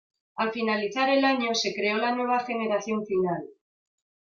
[0.35, 3.45] Al finalizar el año, se creó La Nueva Generación "Final".